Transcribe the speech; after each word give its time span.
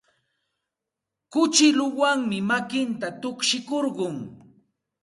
Kuchilluwanmi 1.31 2.37
makinta 2.49 3.07
tukshikurqun. 3.21 4.15